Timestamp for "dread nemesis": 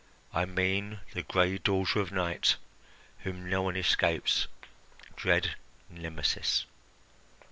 5.15-6.65